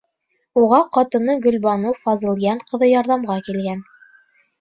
[0.59, 3.85] Уға ҡатыны Гөлбаныу Фазылйән ҡыҙы ярҙамға килгән.